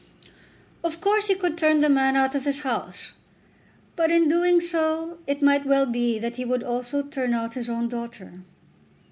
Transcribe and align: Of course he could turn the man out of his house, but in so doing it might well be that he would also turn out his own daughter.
Of 0.83 0.99
course 0.99 1.27
he 1.27 1.35
could 1.35 1.59
turn 1.59 1.81
the 1.81 1.87
man 1.87 2.15
out 2.15 2.33
of 2.33 2.45
his 2.45 2.61
house, 2.61 3.11
but 3.95 4.09
in 4.09 4.31
so 4.59 5.05
doing 5.05 5.19
it 5.27 5.43
might 5.43 5.63
well 5.67 5.85
be 5.85 6.17
that 6.17 6.37
he 6.37 6.43
would 6.43 6.63
also 6.63 7.03
turn 7.03 7.35
out 7.35 7.53
his 7.53 7.69
own 7.69 7.87
daughter. 7.87 8.41